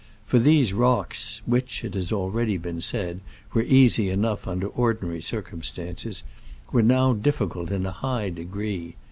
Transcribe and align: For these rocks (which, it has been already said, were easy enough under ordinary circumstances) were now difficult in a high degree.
For 0.25 0.39
these 0.39 0.73
rocks 0.73 1.43
(which, 1.45 1.85
it 1.85 1.93
has 1.93 2.09
been 2.09 2.17
already 2.17 2.57
said, 2.81 3.19
were 3.53 3.61
easy 3.61 4.09
enough 4.09 4.47
under 4.47 4.65
ordinary 4.65 5.21
circumstances) 5.21 6.23
were 6.71 6.81
now 6.81 7.13
difficult 7.13 7.69
in 7.69 7.85
a 7.85 7.91
high 7.91 8.31
degree. 8.31 8.95